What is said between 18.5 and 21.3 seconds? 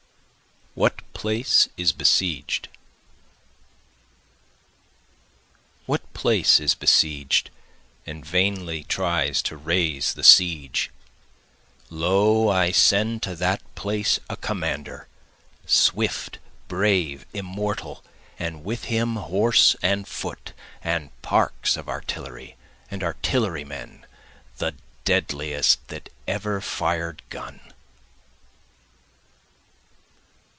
with him horse and foot, and